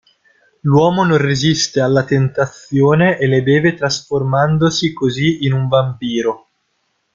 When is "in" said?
5.45-5.53